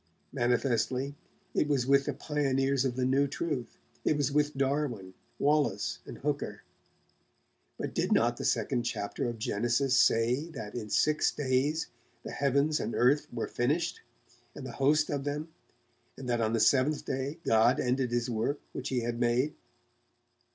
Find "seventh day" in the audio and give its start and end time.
16.59-17.37